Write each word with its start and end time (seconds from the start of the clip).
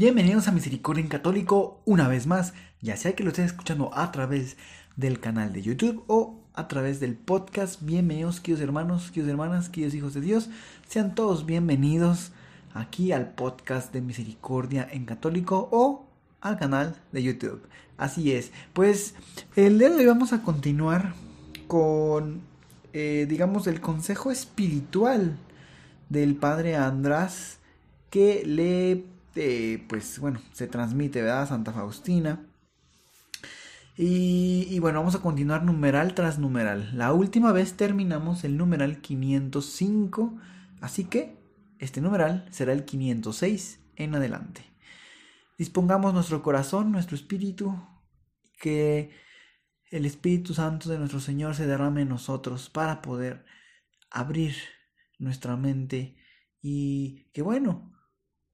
Bienvenidos 0.00 0.48
a 0.48 0.52
Misericordia 0.52 1.02
en 1.02 1.08
Católico 1.08 1.82
una 1.84 2.08
vez 2.08 2.26
más, 2.26 2.54
ya 2.80 2.96
sea 2.96 3.14
que 3.14 3.22
lo 3.22 3.28
estés 3.28 3.44
escuchando 3.44 3.90
a 3.92 4.10
través 4.12 4.56
del 4.96 5.20
canal 5.20 5.52
de 5.52 5.60
YouTube 5.60 6.04
o 6.06 6.40
a 6.54 6.68
través 6.68 7.00
del 7.00 7.16
podcast. 7.16 7.82
Bienvenidos, 7.82 8.40
queridos 8.40 8.62
hermanos, 8.62 9.10
queridos 9.10 9.28
hermanas, 9.28 9.68
queridos 9.68 9.92
hijos 9.92 10.14
de 10.14 10.22
Dios. 10.22 10.48
Sean 10.88 11.14
todos 11.14 11.44
bienvenidos 11.44 12.32
aquí 12.72 13.12
al 13.12 13.32
podcast 13.32 13.92
de 13.92 14.00
Misericordia 14.00 14.88
en 14.90 15.04
Católico 15.04 15.68
o 15.70 16.06
al 16.40 16.58
canal 16.58 16.96
de 17.12 17.22
YouTube. 17.22 17.60
Así 17.98 18.32
es, 18.32 18.52
pues 18.72 19.14
el 19.54 19.78
día 19.78 19.90
de 19.90 19.96
hoy 19.96 20.06
vamos 20.06 20.32
a 20.32 20.40
continuar 20.40 21.12
con, 21.66 22.40
eh, 22.94 23.26
digamos, 23.28 23.66
el 23.66 23.82
consejo 23.82 24.30
espiritual 24.30 25.36
del 26.08 26.36
Padre 26.36 26.76
András 26.76 27.58
que 28.08 28.42
le, 28.46 29.04
eh, 29.34 29.84
pues 29.88 30.18
bueno, 30.18 30.40
se 30.52 30.66
transmite, 30.66 31.22
¿verdad? 31.22 31.48
Santa 31.48 31.72
Faustina. 31.72 32.46
Y, 33.96 34.66
y, 34.70 34.78
bueno, 34.78 35.00
vamos 35.00 35.14
a 35.14 35.20
continuar 35.20 35.62
numeral 35.62 36.14
tras 36.14 36.38
numeral. 36.38 36.90
La 36.96 37.12
última 37.12 37.52
vez 37.52 37.76
terminamos 37.76 38.44
el 38.44 38.56
numeral 38.56 39.00
505, 39.00 40.38
así 40.80 41.04
que 41.04 41.36
este 41.78 42.00
numeral 42.00 42.46
será 42.50 42.72
el 42.72 42.84
506 42.84 43.80
en 43.96 44.14
adelante. 44.14 44.64
Dispongamos 45.58 46.14
nuestro 46.14 46.42
corazón, 46.42 46.92
nuestro 46.92 47.16
espíritu, 47.16 47.76
que 48.58 49.10
el 49.90 50.06
Espíritu 50.06 50.54
Santo 50.54 50.88
de 50.88 50.98
nuestro 50.98 51.20
Señor 51.20 51.54
se 51.54 51.66
derrame 51.66 52.02
en 52.02 52.08
nosotros 52.08 52.70
para 52.70 53.02
poder 53.02 53.44
abrir 54.10 54.54
nuestra 55.18 55.56
mente 55.56 56.16
y 56.62 57.24
que 57.32 57.42
bueno, 57.42 57.92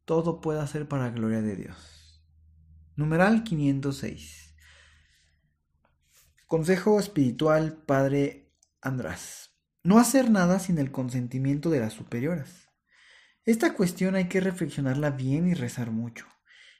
todo 0.06 0.40
pueda 0.40 0.66
ser 0.66 0.88
para 0.88 1.10
gloria 1.10 1.42
de 1.42 1.56
Dios. 1.56 2.24
Numeral 2.94 3.44
506. 3.44 4.54
Consejo 6.46 6.98
espiritual 6.98 7.82
Padre 7.84 8.54
András. 8.80 9.50
No 9.82 9.98
hacer 9.98 10.30
nada 10.30 10.60
sin 10.60 10.78
el 10.78 10.92
consentimiento 10.92 11.70
de 11.70 11.80
las 11.80 11.92
superioras. 11.92 12.70
Esta 13.44 13.74
cuestión 13.74 14.14
hay 14.14 14.28
que 14.28 14.40
reflexionarla 14.40 15.10
bien 15.10 15.48
y 15.48 15.54
rezar 15.54 15.90
mucho. 15.90 16.26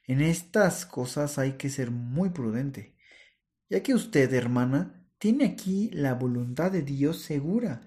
En 0.07 0.21
estas 0.21 0.87
cosas 0.87 1.37
hay 1.39 1.55
que 1.55 1.69
ser 1.69 1.91
muy 1.91 2.31
prudente, 2.31 2.97
ya 3.69 3.83
que 3.83 3.93
usted, 3.93 4.33
hermana, 4.33 5.05
tiene 5.19 5.47
aquí 5.47 5.91
la 5.93 6.15
voluntad 6.15 6.71
de 6.71 6.83
Dios 6.83 7.23
segura 7.23 7.81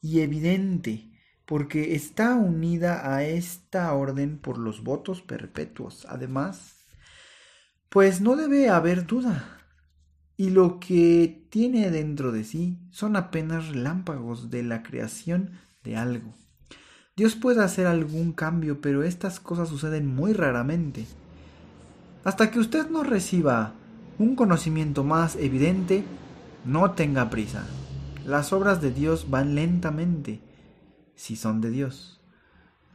y 0.00 0.20
evidente, 0.20 1.12
porque 1.50 1.96
está 1.96 2.36
unida 2.36 3.12
a 3.12 3.24
esta 3.24 3.92
orden 3.92 4.38
por 4.38 4.56
los 4.56 4.84
votos 4.84 5.20
perpetuos. 5.20 6.06
Además, 6.08 6.76
pues 7.88 8.20
no 8.20 8.36
debe 8.36 8.68
haber 8.68 9.04
duda. 9.04 9.58
Y 10.36 10.50
lo 10.50 10.78
que 10.78 11.44
tiene 11.50 11.90
dentro 11.90 12.30
de 12.30 12.44
sí 12.44 12.78
son 12.92 13.16
apenas 13.16 13.66
relámpagos 13.66 14.48
de 14.52 14.62
la 14.62 14.84
creación 14.84 15.58
de 15.82 15.96
algo. 15.96 16.34
Dios 17.16 17.34
puede 17.34 17.64
hacer 17.64 17.88
algún 17.88 18.32
cambio, 18.32 18.80
pero 18.80 19.02
estas 19.02 19.40
cosas 19.40 19.70
suceden 19.70 20.06
muy 20.06 20.32
raramente. 20.32 21.04
Hasta 22.22 22.52
que 22.52 22.60
usted 22.60 22.88
no 22.90 23.02
reciba 23.02 23.72
un 24.20 24.36
conocimiento 24.36 25.02
más 25.02 25.34
evidente, 25.34 26.04
no 26.64 26.92
tenga 26.92 27.28
prisa. 27.28 27.66
Las 28.24 28.52
obras 28.52 28.80
de 28.80 28.92
Dios 28.92 29.30
van 29.30 29.56
lentamente, 29.56 30.48
si 31.20 31.36
son 31.36 31.60
de 31.60 31.68
Dios. 31.70 32.18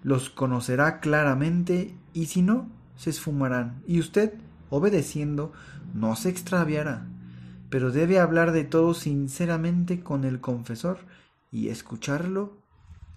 Los 0.01 0.31
conocerá 0.31 0.99
claramente 0.99 1.95
y 2.11 2.25
si 2.25 2.41
no, 2.41 2.71
se 2.95 3.11
esfumarán. 3.11 3.83
Y 3.85 3.99
usted, 3.99 4.33
obedeciendo, 4.71 5.53
no 5.93 6.15
se 6.15 6.29
extraviará. 6.29 7.07
Pero 7.69 7.91
debe 7.91 8.17
hablar 8.19 8.51
de 8.51 8.63
todo 8.63 8.95
sinceramente 8.95 10.01
con 10.01 10.23
el 10.23 10.41
confesor 10.41 10.97
y 11.51 11.69
escucharlo 11.69 12.57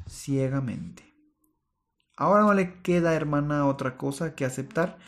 ciegamente. 0.06 1.04
Ahora 2.14 2.42
no 2.42 2.52
le 2.52 2.82
queda, 2.82 3.14
hermana, 3.14 3.64
otra 3.64 3.96
cosa 3.96 4.34
que 4.34 4.44
aceptar 4.44 4.98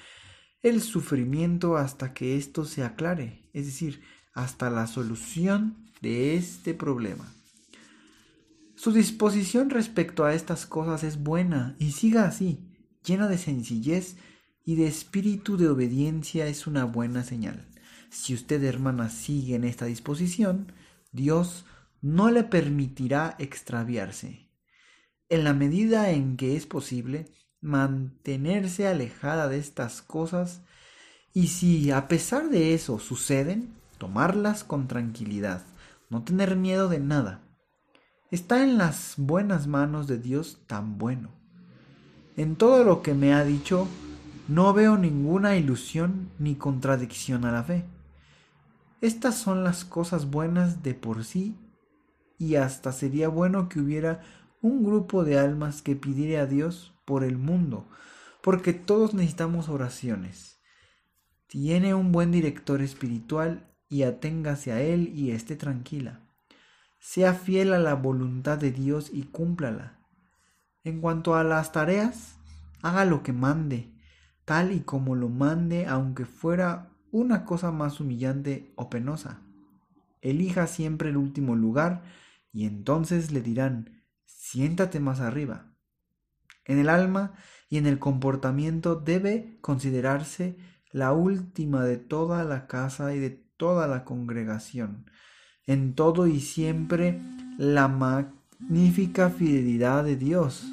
el 0.62 0.80
sufrimiento 0.80 1.76
hasta 1.76 2.14
que 2.14 2.38
esto 2.38 2.64
se 2.64 2.84
aclare, 2.84 3.50
es 3.52 3.66
decir, 3.66 4.02
hasta 4.32 4.70
la 4.70 4.86
solución 4.86 5.90
de 6.00 6.36
este 6.36 6.72
problema. 6.72 7.26
Su 8.80 8.92
disposición 8.92 9.68
respecto 9.68 10.24
a 10.24 10.32
estas 10.32 10.64
cosas 10.64 11.04
es 11.04 11.22
buena 11.22 11.76
y 11.78 11.92
siga 11.92 12.24
así, 12.24 12.66
llena 13.04 13.28
de 13.28 13.36
sencillez 13.36 14.16
y 14.64 14.76
de 14.76 14.86
espíritu 14.86 15.58
de 15.58 15.68
obediencia 15.68 16.46
es 16.46 16.66
una 16.66 16.86
buena 16.86 17.22
señal. 17.22 17.68
Si 18.08 18.32
usted, 18.32 18.64
hermana, 18.64 19.10
sigue 19.10 19.56
en 19.56 19.64
esta 19.64 19.84
disposición, 19.84 20.72
Dios 21.12 21.66
no 22.00 22.30
le 22.30 22.42
permitirá 22.42 23.36
extraviarse 23.38 24.48
en 25.28 25.44
la 25.44 25.52
medida 25.52 26.10
en 26.12 26.38
que 26.38 26.56
es 26.56 26.64
posible, 26.64 27.26
mantenerse 27.60 28.86
alejada 28.88 29.48
de 29.48 29.58
estas 29.58 30.00
cosas 30.00 30.62
y 31.34 31.48
si 31.48 31.90
a 31.90 32.08
pesar 32.08 32.48
de 32.48 32.72
eso 32.72 32.98
suceden, 32.98 33.74
tomarlas 33.98 34.64
con 34.64 34.88
tranquilidad, 34.88 35.66
no 36.08 36.24
tener 36.24 36.56
miedo 36.56 36.88
de 36.88 37.00
nada. 37.00 37.42
Está 38.30 38.62
en 38.62 38.78
las 38.78 39.14
buenas 39.16 39.66
manos 39.66 40.06
de 40.06 40.16
Dios 40.16 40.60
tan 40.68 40.98
bueno. 40.98 41.30
En 42.36 42.54
todo 42.54 42.84
lo 42.84 43.02
que 43.02 43.12
me 43.12 43.34
ha 43.34 43.44
dicho, 43.44 43.88
no 44.46 44.72
veo 44.72 44.96
ninguna 44.96 45.56
ilusión 45.56 46.30
ni 46.38 46.54
contradicción 46.54 47.44
a 47.44 47.50
la 47.50 47.64
fe. 47.64 47.84
Estas 49.00 49.36
son 49.36 49.64
las 49.64 49.84
cosas 49.84 50.30
buenas 50.30 50.84
de 50.84 50.94
por 50.94 51.24
sí 51.24 51.56
y 52.38 52.54
hasta 52.54 52.92
sería 52.92 53.28
bueno 53.28 53.68
que 53.68 53.80
hubiera 53.80 54.20
un 54.62 54.84
grupo 54.84 55.24
de 55.24 55.36
almas 55.36 55.82
que 55.82 55.96
pidiera 55.96 56.42
a 56.42 56.46
Dios 56.46 56.94
por 57.04 57.24
el 57.24 57.36
mundo, 57.36 57.88
porque 58.42 58.72
todos 58.72 59.12
necesitamos 59.12 59.68
oraciones. 59.68 60.60
Tiene 61.48 61.94
un 61.94 62.12
buen 62.12 62.30
director 62.30 62.80
espiritual 62.80 63.74
y 63.88 64.04
aténgase 64.04 64.70
a 64.70 64.80
él 64.80 65.10
y 65.12 65.32
esté 65.32 65.56
tranquila. 65.56 66.29
Sea 67.00 67.34
fiel 67.34 67.72
a 67.72 67.78
la 67.78 67.94
voluntad 67.94 68.58
de 68.58 68.70
Dios 68.70 69.10
y 69.12 69.24
cúmplala. 69.24 69.98
En 70.84 71.00
cuanto 71.00 71.34
a 71.34 71.42
las 71.42 71.72
tareas, 71.72 72.36
haga 72.82 73.04
lo 73.04 73.22
que 73.22 73.32
mande, 73.32 73.92
tal 74.44 74.70
y 74.72 74.80
como 74.80 75.16
lo 75.16 75.28
mande, 75.28 75.86
aunque 75.86 76.24
fuera 76.26 76.90
una 77.10 77.44
cosa 77.44 77.72
más 77.72 78.00
humillante 78.00 78.70
o 78.76 78.90
penosa. 78.90 79.40
Elija 80.20 80.66
siempre 80.66 81.08
el 81.08 81.16
último 81.16 81.56
lugar 81.56 82.02
y 82.52 82.66
entonces 82.66 83.32
le 83.32 83.40
dirán, 83.40 84.02
siéntate 84.26 85.00
más 85.00 85.20
arriba. 85.20 85.66
En 86.66 86.78
el 86.78 86.88
alma 86.88 87.32
y 87.68 87.78
en 87.78 87.86
el 87.86 87.98
comportamiento 87.98 88.96
debe 88.96 89.58
considerarse 89.60 90.56
la 90.92 91.12
última 91.12 91.84
de 91.84 91.96
toda 91.96 92.44
la 92.44 92.66
casa 92.66 93.14
y 93.14 93.18
de 93.18 93.30
toda 93.30 93.86
la 93.86 94.04
congregación. 94.04 95.06
En 95.66 95.94
todo 95.94 96.26
y 96.26 96.40
siempre 96.40 97.20
la 97.58 97.88
magnífica 97.88 99.30
fidelidad 99.30 100.04
de 100.04 100.16
Dios. 100.16 100.64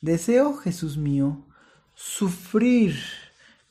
Deseo, 0.00 0.56
Jesús 0.56 0.96
mío, 0.96 1.46
sufrir 1.94 2.96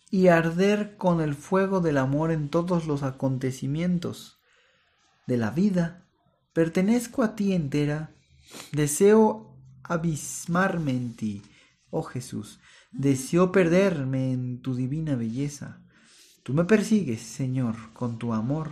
y 0.09 0.27
arder 0.27 0.97
con 0.97 1.21
el 1.21 1.35
fuego 1.35 1.81
del 1.81 1.97
amor 1.97 2.31
en 2.31 2.49
todos 2.49 2.87
los 2.87 3.03
acontecimientos 3.03 4.39
de 5.27 5.37
la 5.37 5.51
vida 5.51 6.01
Pertenezco 6.53 7.23
a 7.23 7.35
ti 7.35 7.53
entera, 7.53 8.11
deseo 8.73 9.55
abismarme 9.83 10.91
en 10.91 11.15
ti, 11.15 11.41
oh 11.91 12.03
Jesús, 12.03 12.59
deseo 12.91 13.53
perderme 13.53 14.33
en 14.33 14.61
tu 14.61 14.75
divina 14.75 15.15
belleza. 15.15 15.81
Tú 16.43 16.53
me 16.55 16.63
persigues, 16.65 17.21
Señor, 17.21 17.75
con 17.93 18.17
tu 18.17 18.33
amor, 18.33 18.69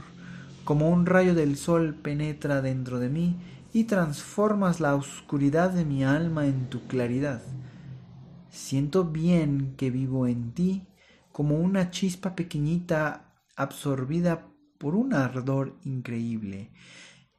como 0.64 0.90
un 0.90 1.06
rayo 1.06 1.36
del 1.36 1.56
sol 1.56 1.94
penetra 1.94 2.64
dentro 2.64 3.00
de 3.00 3.10
mí 3.10 3.36
y 3.72 3.84
transformas 3.84 4.80
la 4.80 4.96
oscuridad 4.96 5.70
de 5.70 5.86
mi 5.86 6.04
alma 6.04 6.48
en 6.48 6.70
tu 6.72 6.88
claridad. 6.88 7.44
Siento 8.50 9.06
bien 9.06 9.76
que 9.78 9.92
vivo 9.92 10.26
en 10.26 10.52
ti 10.54 10.88
como 11.32 11.58
una 11.58 11.92
chispa 11.92 12.36
pequeñita 12.36 13.36
absorbida 13.56 14.48
por 14.80 14.96
un 14.96 15.14
ardor 15.14 15.78
increíble, 15.84 16.72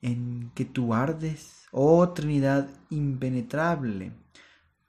en 0.00 0.52
que 0.54 0.64
tú 0.64 0.94
ardes, 0.94 1.66
oh 1.72 2.08
Trinidad 2.10 2.68
impenetrable. 2.88 4.12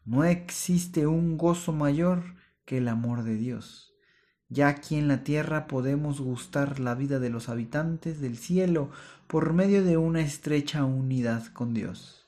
No 0.06 0.24
existe 0.24 1.08
un 1.08 1.36
gozo 1.36 1.74
mayor 1.74 2.36
que 2.64 2.78
el 2.78 2.88
amor 2.88 3.24
de 3.24 3.38
Dios. 3.38 3.91
Ya 4.52 4.68
aquí 4.68 4.98
en 4.98 5.08
la 5.08 5.24
tierra 5.24 5.66
podemos 5.66 6.20
gustar 6.20 6.82
la 6.82 6.94
vida 6.94 7.20
de 7.20 7.30
los 7.30 7.48
habitantes 7.48 8.20
del 8.20 8.38
cielo 8.38 8.92
por 9.28 9.54
medio 9.54 9.82
de 9.82 9.96
una 9.96 10.20
estrecha 10.20 10.84
unidad 10.84 11.48
con 11.54 11.74
Dios, 11.74 12.28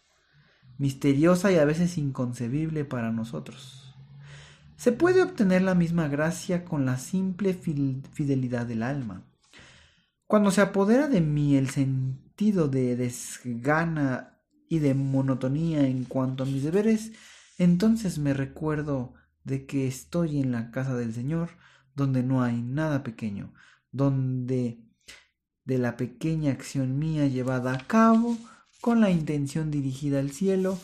misteriosa 0.78 1.52
y 1.52 1.58
a 1.58 1.66
veces 1.66 1.98
inconcebible 1.98 2.86
para 2.86 3.12
nosotros. 3.12 3.94
Se 4.78 4.94
puede 4.94 5.22
obtener 5.22 5.64
la 5.64 5.76
misma 5.76 6.08
gracia 6.08 6.64
con 6.64 6.86
la 6.86 6.98
simple 6.98 7.54
fidelidad 7.54 8.66
del 8.66 8.84
alma. 8.84 9.26
Cuando 10.26 10.50
se 10.50 10.62
apodera 10.62 11.10
de 11.10 11.20
mí 11.20 11.58
el 11.58 11.70
sentido 11.70 12.70
de 12.70 12.96
desgana 12.96 14.40
y 14.70 14.80
de 14.80 14.94
monotonía 14.94 15.86
en 15.86 16.06
cuanto 16.06 16.44
a 16.44 16.46
mis 16.46 16.64
deberes, 16.64 17.12
entonces 17.58 18.18
me 18.18 18.34
recuerdo 18.34 19.14
de 19.44 19.66
que 19.66 19.88
estoy 19.88 20.40
en 20.40 20.54
la 20.54 20.72
casa 20.72 20.96
del 20.96 21.14
Señor, 21.14 21.50
donde 21.96 22.24
no 22.24 22.44
hay 22.44 22.62
nada 22.62 23.04
pequeño, 23.04 23.54
donde 23.92 24.80
de 25.66 25.78
la 25.78 25.96
pequeña 25.98 26.52
acción 26.52 27.00
mía 27.00 27.28
llevada 27.28 27.74
a 27.74 27.88
cabo 27.88 28.38
con 28.82 29.00
la 29.00 29.12
intención 29.12 29.72
dirigida 29.72 30.20
al 30.20 30.32
cielo, 30.32 30.78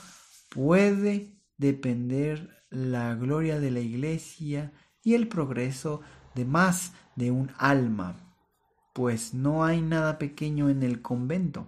puede 0.49 1.35
depender 1.57 2.63
la 2.69 3.15
gloria 3.15 3.59
de 3.59 3.71
la 3.71 3.81
iglesia 3.81 4.71
y 5.03 5.15
el 5.15 5.27
progreso 5.27 6.01
de 6.35 6.45
más 6.45 6.93
de 7.15 7.31
un 7.31 7.51
alma, 7.57 8.15
pues 8.93 9.33
no 9.33 9.65
hay 9.65 9.81
nada 9.81 10.17
pequeño 10.17 10.69
en 10.69 10.83
el 10.83 11.01
convento. 11.01 11.67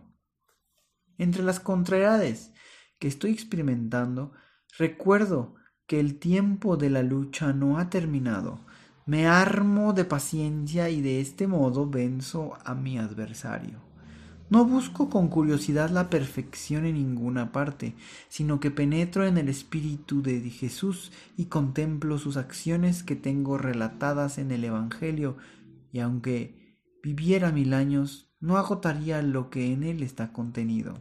Entre 1.18 1.44
las 1.44 1.60
contrariedades 1.60 2.54
que 3.00 3.08
estoy 3.08 3.32
experimentando, 3.32 4.32
recuerdo 4.78 5.56
que 5.88 6.00
el 6.00 6.20
tiempo 6.20 6.78
de 6.78 6.90
la 6.90 7.04
lucha 7.04 7.52
no 7.52 7.78
ha 7.78 7.90
terminado, 7.90 8.66
me 9.06 9.28
armo 9.28 9.94
de 9.94 10.06
paciencia 10.06 10.90
y 10.90 11.02
de 11.02 11.22
este 11.22 11.48
modo 11.48 11.90
venzo 11.90 12.58
a 12.64 12.76
mi 12.76 12.98
adversario. 12.98 13.80
No 14.50 14.66
busco 14.66 15.10
con 15.10 15.30
curiosidad 15.30 15.90
la 15.92 16.10
perfección 16.10 16.86
en 16.86 16.96
ninguna 16.96 17.54
parte, 17.54 17.96
sino 18.28 18.60
que 18.60 18.70
penetro 18.70 19.26
en 19.26 19.38
el 19.38 19.48
espíritu 19.48 20.22
de 20.22 20.42
Jesús 20.50 21.14
y 21.38 21.46
contemplo 21.46 22.18
sus 22.18 22.36
acciones 22.36 23.02
que 23.02 23.16
tengo 23.16 23.58
relatadas 23.58 24.38
en 24.38 24.52
el 24.52 24.66
Evangelio, 24.66 25.38
y 25.94 26.00
aunque 26.00 26.78
viviera 27.02 27.54
mil 27.54 27.74
años, 27.74 28.30
no 28.42 28.58
agotaría 28.58 29.22
lo 29.22 29.50
que 29.50 29.72
en 29.72 29.84
él 29.84 30.04
está 30.04 30.34
contenido. 30.34 30.96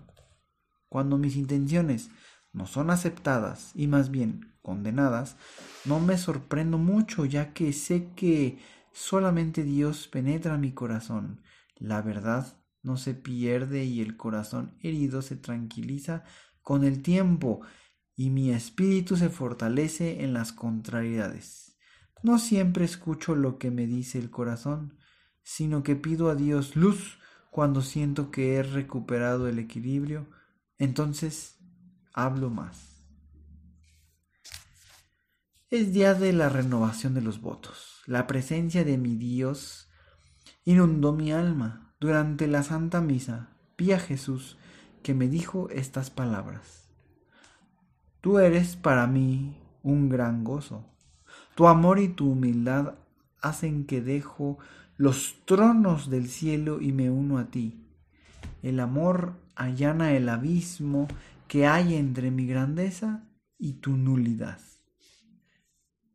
Cuando 0.88 1.18
mis 1.18 1.34
intenciones 1.36 2.10
no 2.52 2.66
son 2.66 2.90
aceptadas 2.90 3.72
y 3.74 3.88
más 3.88 4.10
bien 4.10 4.49
condenadas, 4.62 5.36
no 5.84 6.00
me 6.00 6.18
sorprendo 6.18 6.78
mucho 6.78 7.24
ya 7.24 7.52
que 7.52 7.72
sé 7.72 8.12
que 8.14 8.58
solamente 8.92 9.64
Dios 9.64 10.08
penetra 10.08 10.58
mi 10.58 10.72
corazón. 10.72 11.42
La 11.76 12.02
verdad 12.02 12.56
no 12.82 12.96
se 12.96 13.14
pierde 13.14 13.84
y 13.84 14.00
el 14.00 14.16
corazón 14.16 14.76
herido 14.80 15.22
se 15.22 15.36
tranquiliza 15.36 16.24
con 16.62 16.84
el 16.84 17.02
tiempo 17.02 17.60
y 18.16 18.30
mi 18.30 18.50
espíritu 18.50 19.16
se 19.16 19.30
fortalece 19.30 20.22
en 20.22 20.34
las 20.34 20.52
contrariedades. 20.52 21.78
No 22.22 22.38
siempre 22.38 22.84
escucho 22.84 23.34
lo 23.34 23.58
que 23.58 23.70
me 23.70 23.86
dice 23.86 24.18
el 24.18 24.30
corazón, 24.30 24.98
sino 25.42 25.82
que 25.82 25.96
pido 25.96 26.28
a 26.28 26.34
Dios 26.34 26.76
luz 26.76 27.18
cuando 27.50 27.82
siento 27.82 28.30
que 28.30 28.56
he 28.56 28.62
recuperado 28.62 29.48
el 29.48 29.58
equilibrio, 29.58 30.28
entonces 30.78 31.58
hablo 32.12 32.50
más. 32.50 32.89
Es 35.70 35.92
día 35.92 36.14
de 36.14 36.32
la 36.32 36.48
renovación 36.48 37.14
de 37.14 37.20
los 37.20 37.40
votos. 37.40 38.02
La 38.04 38.26
presencia 38.26 38.82
de 38.82 38.98
mi 38.98 39.14
Dios 39.14 39.88
inundó 40.64 41.12
mi 41.12 41.30
alma. 41.30 41.94
Durante 42.00 42.48
la 42.48 42.64
Santa 42.64 43.00
Misa 43.00 43.50
vi 43.78 43.92
a 43.92 44.00
Jesús 44.00 44.58
que 45.04 45.14
me 45.14 45.28
dijo 45.28 45.68
estas 45.70 46.10
palabras. 46.10 46.88
Tú 48.20 48.40
eres 48.40 48.74
para 48.74 49.06
mí 49.06 49.62
un 49.84 50.08
gran 50.08 50.42
gozo. 50.42 50.88
Tu 51.54 51.68
amor 51.68 52.00
y 52.00 52.08
tu 52.08 52.32
humildad 52.32 52.94
hacen 53.40 53.86
que 53.86 54.00
dejo 54.00 54.58
los 54.96 55.36
tronos 55.44 56.10
del 56.10 56.26
cielo 56.26 56.80
y 56.80 56.90
me 56.90 57.10
uno 57.10 57.38
a 57.38 57.52
ti. 57.52 57.86
El 58.64 58.80
amor 58.80 59.40
allana 59.54 60.14
el 60.14 60.30
abismo 60.30 61.06
que 61.46 61.68
hay 61.68 61.94
entre 61.94 62.32
mi 62.32 62.44
grandeza 62.44 63.22
y 63.56 63.74
tu 63.74 63.96
nulidad. 63.96 64.58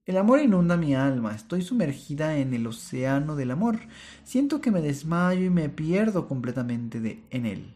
El 0.05 0.17
amor 0.17 0.39
inunda 0.39 0.77
mi 0.77 0.93
alma, 0.93 1.33
estoy 1.33 1.63
sumergida 1.63 2.37
en 2.37 2.53
el 2.53 2.67
océano 2.67 3.35
del 3.35 3.49
amor, 3.49 3.79
siento 4.23 4.61
que 4.61 4.69
me 4.69 4.79
desmayo 4.79 5.43
y 5.43 5.49
me 5.49 5.67
pierdo 5.67 6.27
completamente 6.27 7.23
en 7.31 7.45
él. 7.47 7.75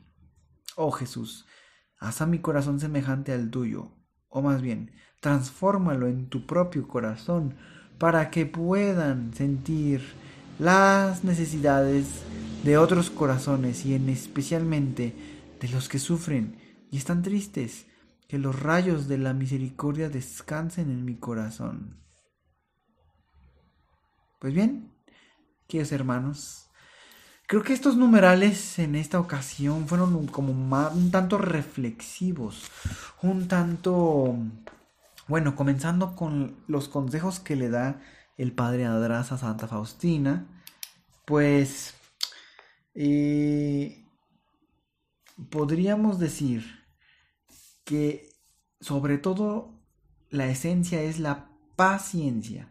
Oh 0.76 0.92
Jesús, 0.92 1.48
haz 1.98 2.22
a 2.22 2.28
mi 2.28 2.38
corazón 2.38 2.80
semejante 2.80 3.34
al 3.34 3.50
tuyo, 3.50 3.94
o 4.28 4.44
más 4.44 4.62
bien, 4.62 4.92
transfórmalo 5.22 6.08
en 6.08 6.30
tu 6.30 6.46
propio 6.46 6.88
corazón, 6.88 7.56
para 7.98 8.30
que 8.30 8.46
puedan 8.46 9.34
sentir 9.34 10.04
las 10.60 11.24
necesidades 11.24 12.22
de 12.64 12.78
otros 12.78 13.10
corazones 13.10 13.88
y 13.88 13.96
en 13.96 14.08
especialmente 14.08 15.16
de 15.60 15.68
los 15.70 15.90
que 15.90 15.98
sufren 15.98 16.58
y 16.92 16.98
están 16.98 17.24
tristes, 17.24 17.88
que 18.28 18.38
los 18.38 18.62
rayos 18.62 19.08
de 19.08 19.18
la 19.18 19.34
misericordia 19.34 20.10
descansen 20.10 20.92
en 20.92 21.06
mi 21.06 21.16
corazón. 21.16 22.00
Pues 24.40 24.54
bien, 24.54 24.90
queridos 25.68 25.92
hermanos, 25.92 26.70
creo 27.46 27.62
que 27.62 27.74
estos 27.74 27.98
numerales 27.98 28.80
en 28.80 28.96
esta 28.96 29.20
ocasión 29.20 29.86
fueron 29.86 30.28
como 30.28 30.54
un 30.54 31.12
tanto 31.12 31.38
reflexivos, 31.38 32.72
un 33.22 33.50
tanto, 33.50 34.38
bueno, 35.28 35.58
comenzando 35.58 36.16
con 36.16 36.56
los 36.68 36.88
consejos 36.88 37.42
que 37.42 37.58
le 37.58 37.70
da 37.70 38.02
el 38.38 38.54
padre 38.54 38.86
Adras 38.86 39.34
a 39.34 39.38
Santa 39.38 39.68
Faustina, 39.68 40.48
pues 41.26 41.96
eh, 42.96 44.06
podríamos 45.50 46.18
decir 46.18 46.64
que 47.84 48.30
sobre 48.80 49.18
todo 49.18 49.74
la 50.30 50.48
esencia 50.48 51.02
es 51.02 51.20
la 51.20 51.50
paciencia. 51.76 52.70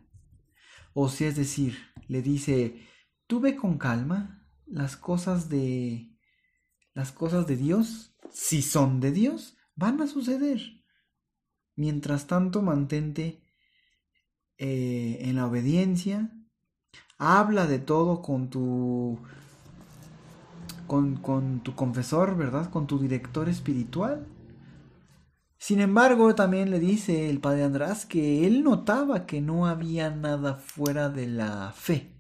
O 1.01 1.09
si 1.09 1.27
es 1.27 1.37
decir, 1.37 1.79
le 2.09 2.23
dice, 2.23 2.85
tú 3.29 3.39
ve 3.39 3.55
con 3.55 3.79
calma 3.79 4.45
las 4.67 4.97
cosas 4.97 5.49
de 5.49 6.11
las 6.93 7.13
cosas 7.13 7.47
de 7.47 7.57
Dios, 7.57 8.17
si 8.33 8.63
son 8.63 8.99
de 8.99 9.13
Dios, 9.13 9.57
van 9.77 10.01
a 10.01 10.09
suceder. 10.09 10.61
Mientras 11.77 12.27
tanto, 12.27 12.63
mantente 12.63 13.45
eh, 14.57 15.19
en 15.21 15.37
la 15.37 15.47
obediencia, 15.47 16.33
habla 17.17 17.69
de 17.69 17.79
todo 17.79 18.21
con 18.21 18.51
tu 18.51 19.21
con, 20.89 21.19
con 21.19 21.61
tu 21.63 21.77
confesor, 21.77 22.37
¿verdad? 22.37 22.71
Con 22.71 22.89
tu 22.89 22.99
director 22.99 23.49
espiritual 23.49 24.27
sin 25.59 25.81
embargo, 25.81 26.35
también 26.37 26.71
le 26.71 26.79
dice 26.79 27.29
el 27.29 27.41
padre 27.41 27.65
András 27.65 28.07
que 28.07 28.47
él 28.47 28.63
notaba 28.63 29.27
que 29.27 29.41
no 29.41 29.67
había 29.67 30.09
nada 30.11 30.55
fuera 30.55 31.09
de 31.09 31.27
la 31.27 31.73
fe. 31.73 32.13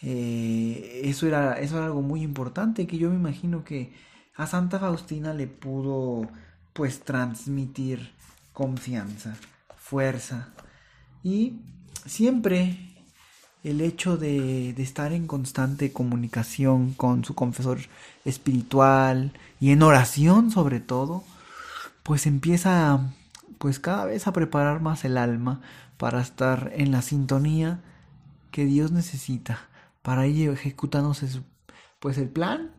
Eh, 0.00 1.02
eso, 1.04 1.26
era, 1.26 1.60
eso 1.60 1.76
era 1.76 1.86
algo 1.86 2.02
muy 2.02 2.22
importante 2.22 2.86
que 2.86 2.98
yo 2.98 3.10
me 3.10 3.16
imagino 3.16 3.62
que 3.64 3.92
a 4.36 4.46
Santa 4.46 4.78
Faustina 4.78 5.34
le 5.34 5.48
pudo 5.48 6.28
pues 6.72 7.00
transmitir 7.00 8.12
confianza, 8.52 9.36
fuerza 9.76 10.48
y 11.24 11.60
siempre 12.06 12.78
el 13.64 13.80
hecho 13.80 14.16
de, 14.16 14.72
de, 14.72 14.82
estar 14.82 15.12
en 15.12 15.26
constante 15.26 15.92
comunicación 15.92 16.94
con 16.94 17.24
su 17.24 17.34
confesor 17.34 17.80
espiritual 18.24 19.32
y 19.60 19.72
en 19.72 19.82
oración 19.82 20.52
sobre 20.52 20.78
todo, 20.78 21.24
pues 22.08 22.26
empieza 22.26 23.12
pues 23.58 23.78
cada 23.78 24.06
vez 24.06 24.26
a 24.26 24.32
preparar 24.32 24.80
más 24.80 25.04
el 25.04 25.18
alma 25.18 25.60
para 25.98 26.22
estar 26.22 26.72
en 26.74 26.90
la 26.90 27.02
sintonía 27.02 27.82
que 28.50 28.64
Dios 28.64 28.92
necesita 28.92 29.68
para 30.00 30.24
ello 30.24 30.50
ejecutándose 30.50 31.42
pues 31.98 32.16
el 32.16 32.30
plan. 32.30 32.70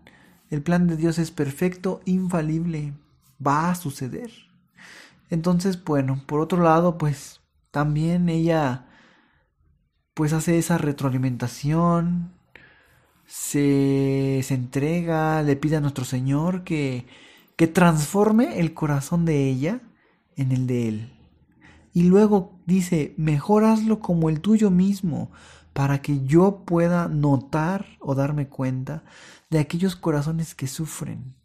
El 0.49 0.63
plan 0.63 0.87
de 0.87 0.97
Dios 0.97 1.19
es 1.19 1.29
perfecto 1.29 2.01
infalible 2.05 2.95
va 3.45 3.69
a 3.69 3.75
suceder. 3.75 4.31
Entonces 5.29 5.83
bueno 5.83 6.23
por 6.25 6.39
otro 6.39 6.63
lado 6.63 6.97
pues 6.97 7.39
también 7.69 8.29
ella 8.29 8.87
pues 10.15 10.33
hace 10.33 10.57
esa 10.57 10.79
retroalimentación, 10.79 12.33
se, 13.27 14.41
se 14.43 14.55
entrega, 14.55 15.43
le 15.43 15.55
pide 15.55 15.75
a 15.75 15.81
nuestro 15.81 16.03
Señor 16.03 16.63
que, 16.63 17.05
que 17.59 17.67
transforme 17.67 18.61
el 18.61 18.73
corazón 18.73 19.25
de 19.25 19.49
ella 19.49 19.81
en 20.37 20.53
el 20.53 20.65
de 20.65 20.87
Él. 20.87 21.13
Y 21.91 22.03
luego 22.03 22.57
dice, 22.65 23.13
mejor 23.17 23.65
hazlo 23.65 23.99
como 23.99 24.29
el 24.29 24.39
tuyo 24.39 24.71
mismo, 24.71 25.29
para 25.73 26.01
que 26.01 26.23
yo 26.23 26.63
pueda 26.63 27.09
notar 27.09 27.85
o 27.99 28.15
darme 28.15 28.47
cuenta 28.47 29.03
de 29.49 29.59
aquellos 29.59 29.97
corazones 29.97 30.55
que 30.55 30.67
sufren. 30.67 31.35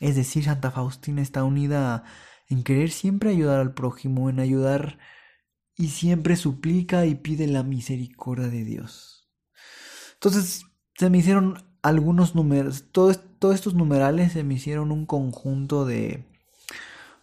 Es 0.00 0.16
decir, 0.16 0.46
Santa 0.46 0.72
Faustina 0.72 1.22
está 1.22 1.44
unida 1.44 2.02
en 2.48 2.64
querer 2.64 2.90
siempre 2.90 3.30
ayudar 3.30 3.60
al 3.60 3.74
prójimo, 3.74 4.30
en 4.30 4.40
ayudar 4.40 4.98
y 5.76 5.90
siempre 5.90 6.34
suplica 6.34 7.06
y 7.06 7.14
pide 7.14 7.46
la 7.46 7.62
misericordia 7.62 8.48
de 8.48 8.64
Dios. 8.64 9.30
Entonces 10.14 10.66
se 10.96 11.08
me 11.08 11.18
hicieron 11.18 11.62
algunos 11.82 12.34
números, 12.34 12.86
todos, 12.90 13.20
todos 13.42 13.56
estos 13.56 13.74
numerales 13.74 14.34
se 14.34 14.44
me 14.44 14.54
hicieron 14.54 14.92
un 14.92 15.04
conjunto 15.04 15.84
de, 15.84 16.24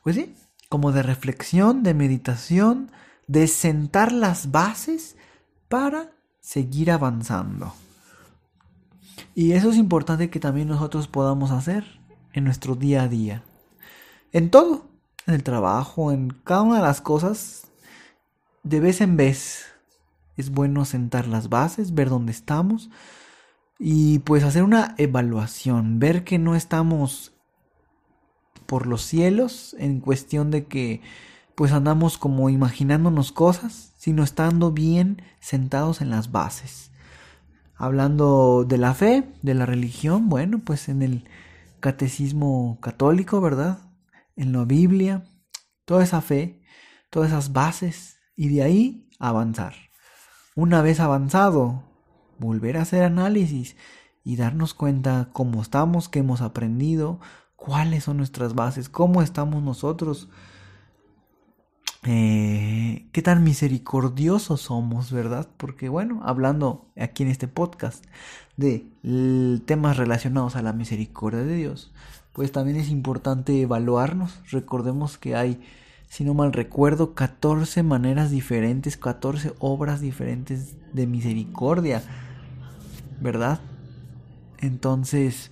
pues 0.04 0.18
sí, 0.18 0.36
como 0.68 0.92
de 0.92 1.02
reflexión, 1.02 1.82
de 1.82 1.94
meditación, 1.94 2.92
de 3.28 3.48
sentar 3.48 4.12
las 4.12 4.52
bases 4.52 5.16
para 5.70 6.12
seguir 6.42 6.92
avanzando. 6.92 7.74
Y 9.34 9.54
eso 9.54 9.70
es 9.70 9.78
importante 9.78 10.30
que 10.30 10.42
también 10.42 10.68
nosotros 10.68 11.08
podamos 11.08 11.52
hacer 11.52 11.86
en 12.34 12.44
nuestro 12.44 12.76
día 12.76 13.04
a 13.04 13.08
día. 13.08 13.44
En 14.34 14.52
todo, 14.52 14.90
en 15.26 15.36
el 15.36 15.44
trabajo, 15.44 16.12
en 16.12 16.32
cada 16.44 16.64
una 16.64 16.76
de 16.76 16.82
las 16.82 17.00
cosas, 17.00 17.72
de 18.64 18.82
vez 18.82 19.00
en 19.00 19.16
vez 19.16 19.68
es 20.36 20.50
bueno 20.50 20.84
sentar 20.84 21.28
las 21.28 21.48
bases, 21.48 21.94
ver 21.94 22.10
dónde 22.10 22.34
estamos 22.34 22.90
y 23.80 24.20
pues 24.20 24.44
hacer 24.44 24.64
una 24.64 24.94
evaluación, 24.98 26.00
ver 26.00 26.26
que 26.26 26.38
no 26.38 26.56
estamos 26.56 27.34
por 28.66 28.86
los 28.86 29.02
cielos 29.02 29.76
en 29.80 30.02
cuestión 30.02 30.52
de 30.52 30.66
que 30.66 31.02
pues 31.56 31.72
andamos 31.72 32.18
como 32.18 32.50
imaginándonos 32.50 33.32
cosas, 33.32 33.94
sino 33.98 34.24
estando 34.24 34.72
bien 34.72 35.22
sentados 35.40 36.02
en 36.02 36.10
las 36.10 36.32
bases. 36.32 36.92
Hablando 37.76 38.66
de 38.68 38.78
la 38.78 38.94
fe, 38.94 39.30
de 39.42 39.54
la 39.54 39.66
religión, 39.66 40.30
bueno, 40.30 40.60
pues 40.60 40.90
en 40.90 41.02
el 41.02 41.28
catecismo 41.80 42.78
católico, 42.82 43.40
¿verdad? 43.42 43.80
En 44.36 44.52
la 44.52 44.66
Biblia, 44.66 45.24
toda 45.86 46.04
esa 46.04 46.22
fe, 46.22 46.62
todas 47.10 47.30
esas 47.30 47.54
bases 47.54 48.20
y 48.36 48.50
de 48.50 48.64
ahí 48.64 49.10
avanzar. 49.20 49.74
Una 50.56 50.82
vez 50.82 51.00
avanzado, 51.00 51.89
volver 52.40 52.78
a 52.78 52.82
hacer 52.82 53.04
análisis 53.04 53.76
y 54.24 54.36
darnos 54.36 54.74
cuenta 54.74 55.30
cómo 55.34 55.62
estamos, 55.62 56.10
qué 56.10 56.20
hemos 56.20 56.42
aprendido, 56.42 57.20
cuáles 57.56 58.06
son 58.06 58.18
nuestras 58.18 58.56
bases, 58.56 58.90
cómo 58.90 59.22
estamos 59.22 59.64
nosotros, 59.64 60.30
eh, 62.04 63.08
qué 63.12 63.22
tan 63.22 63.44
misericordiosos 63.44 64.62
somos, 64.62 65.12
¿verdad? 65.12 65.48
Porque 65.58 65.90
bueno, 65.90 66.22
hablando 66.24 66.88
aquí 66.98 67.24
en 67.24 67.30
este 67.30 67.48
podcast 67.48 68.06
de 68.58 68.88
temas 69.66 69.98
relacionados 69.98 70.56
a 70.56 70.62
la 70.62 70.74
misericordia 70.74 71.44
de 71.44 71.56
Dios, 71.56 71.92
pues 72.34 72.52
también 72.52 72.78
es 72.78 72.90
importante 72.90 73.62
evaluarnos. 73.62 74.40
Recordemos 74.52 75.18
que 75.18 75.36
hay 75.36 75.62
si 76.10 76.24
no 76.24 76.34
mal 76.34 76.52
recuerdo, 76.54 77.14
14 77.14 77.84
maneras 77.84 78.32
diferentes, 78.32 78.98
14 78.98 79.54
obras 79.60 80.02
diferentes 80.02 80.76
de 80.92 81.06
misericordia, 81.06 82.02
¿verdad? 83.22 83.60
Entonces, 84.60 85.52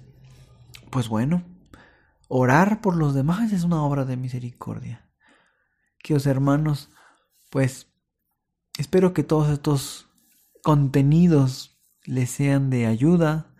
pues 0.90 1.08
bueno, 1.08 1.44
orar 2.28 2.82
por 2.82 2.96
los 2.96 3.14
demás 3.14 3.52
es 3.54 3.64
una 3.64 3.82
obra 3.84 4.06
de 4.06 4.18
misericordia. 4.18 5.10
os 6.10 6.26
hermanos, 6.26 6.90
pues 7.50 7.88
espero 8.78 9.14
que 9.14 9.24
todos 9.24 9.50
estos 9.50 10.10
contenidos 10.64 11.80
les 12.06 12.30
sean 12.30 12.70
de 12.70 12.86
ayuda, 12.86 13.54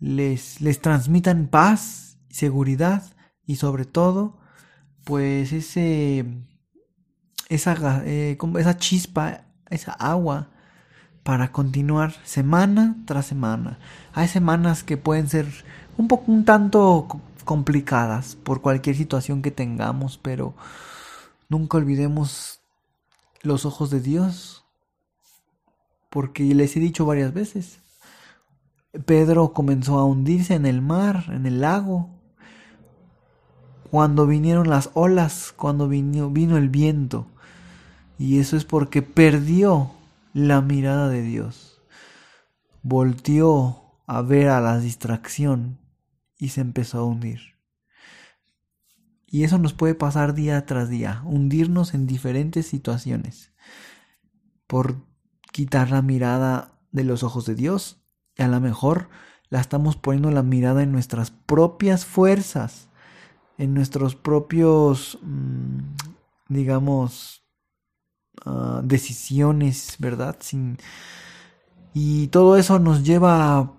les, 0.00 0.60
les 0.60 0.80
transmitan 0.80 1.46
paz, 1.48 2.18
seguridad 2.30 3.14
y 3.46 3.56
sobre 3.56 3.84
todo, 3.84 4.40
pues 5.04 5.52
ese, 5.52 6.26
esa, 7.48 8.02
eh, 8.04 8.36
esa 8.58 8.76
chispa, 8.76 9.46
esa 9.70 9.92
agua 9.92 10.53
para 11.24 11.50
continuar 11.50 12.14
semana 12.24 12.96
tras 13.06 13.26
semana. 13.26 13.78
Hay 14.12 14.28
semanas 14.28 14.84
que 14.84 14.96
pueden 14.96 15.28
ser 15.28 15.46
un 15.98 16.06
poco 16.06 16.30
un 16.30 16.44
tanto 16.44 17.08
complicadas 17.44 18.36
por 18.36 18.60
cualquier 18.60 18.94
situación 18.94 19.42
que 19.42 19.50
tengamos, 19.50 20.18
pero 20.18 20.54
nunca 21.48 21.78
olvidemos 21.78 22.60
los 23.42 23.64
ojos 23.66 23.90
de 23.90 24.00
Dios, 24.00 24.64
porque 26.10 26.44
les 26.54 26.76
he 26.76 26.80
dicho 26.80 27.04
varias 27.04 27.34
veces, 27.34 27.80
Pedro 29.04 29.52
comenzó 29.52 29.98
a 29.98 30.04
hundirse 30.04 30.54
en 30.54 30.66
el 30.66 30.80
mar, 30.80 31.24
en 31.28 31.46
el 31.46 31.60
lago, 31.60 32.10
cuando 33.90 34.26
vinieron 34.26 34.68
las 34.68 34.90
olas, 34.94 35.52
cuando 35.56 35.88
vino, 35.88 36.56
el 36.56 36.68
viento. 36.68 37.26
Y 38.18 38.38
eso 38.38 38.56
es 38.56 38.64
porque 38.64 39.02
perdió 39.02 39.90
la 40.34 40.60
mirada 40.60 41.08
de 41.08 41.22
Dios. 41.22 41.80
Volteó 42.82 44.02
a 44.06 44.20
ver 44.20 44.50
a 44.50 44.60
la 44.60 44.78
distracción 44.78 45.80
y 46.36 46.50
se 46.50 46.60
empezó 46.60 46.98
a 46.98 47.04
hundir. 47.04 47.54
Y 49.26 49.44
eso 49.44 49.56
nos 49.56 49.72
puede 49.72 49.94
pasar 49.94 50.34
día 50.34 50.66
tras 50.66 50.90
día, 50.90 51.22
hundirnos 51.24 51.94
en 51.94 52.06
diferentes 52.06 52.66
situaciones 52.66 53.54
por 54.66 55.06
quitar 55.52 55.90
la 55.90 56.02
mirada 56.02 56.78
de 56.92 57.04
los 57.04 57.22
ojos 57.22 57.46
de 57.46 57.54
Dios. 57.54 58.04
Y 58.36 58.42
a 58.42 58.48
lo 58.48 58.60
mejor 58.60 59.08
la 59.48 59.60
estamos 59.60 59.96
poniendo 59.96 60.30
la 60.30 60.42
mirada 60.42 60.82
en 60.82 60.92
nuestras 60.92 61.30
propias 61.30 62.04
fuerzas 62.04 62.90
en 63.58 63.74
nuestros 63.74 64.16
propios, 64.16 65.18
mm, 65.22 65.78
digamos, 66.48 67.43
ah, 68.44 68.80
decisiones, 68.84 69.96
¿verdad? 69.98 70.36
Sin... 70.40 70.78
Y 71.92 72.28
todo 72.28 72.56
eso 72.56 72.78
nos 72.78 73.04
lleva 73.04 73.58
a, 73.58 73.72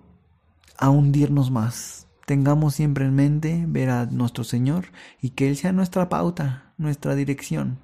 a 0.78 0.90
hundirnos 0.90 1.50
más. 1.50 2.06
Tengamos 2.26 2.74
siempre 2.74 3.04
en 3.04 3.14
mente 3.14 3.64
ver 3.68 3.90
a 3.90 4.06
nuestro 4.06 4.42
Señor 4.42 4.86
y 5.20 5.30
que 5.30 5.48
Él 5.48 5.56
sea 5.56 5.72
nuestra 5.72 6.08
pauta, 6.08 6.72
nuestra 6.76 7.14
dirección. 7.14 7.78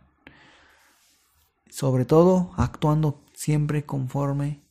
Sobre 1.69 2.05
todo 2.05 2.53
actuando 2.57 3.23
siempre 3.35 3.85
conforme 3.85 4.63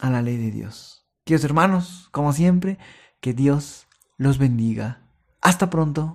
a 0.00 0.10
la 0.10 0.22
ley 0.22 0.36
de 0.36 0.50
Dios. 0.50 1.06
Queridos 1.24 1.44
hermanos, 1.44 2.08
como 2.12 2.32
siempre, 2.32 2.78
que 3.20 3.34
Dios 3.34 3.86
los 4.16 4.38
bendiga 4.38 5.02
hasta 5.40 5.70
pronto. 5.70 6.14